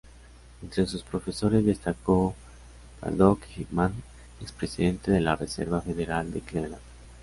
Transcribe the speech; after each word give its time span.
Entre 0.63 0.87
sus 0.87 1.03
profesores 1.03 1.63
destacó 1.63 2.33
W. 3.01 3.01
Braddock 3.01 3.43
Hickman, 3.55 3.93
expresidente 4.41 5.11
de 5.11 5.21
la 5.21 5.35
Reserva 5.35 5.79
Federal 5.79 6.33
de 6.33 6.39
Cleveland. 6.41 6.81